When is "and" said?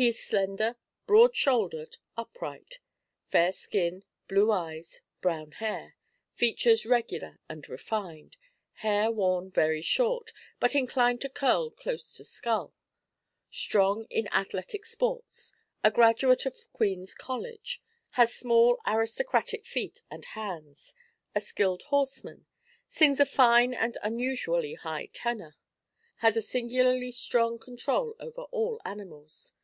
7.48-7.68, 20.12-20.26, 23.74-23.98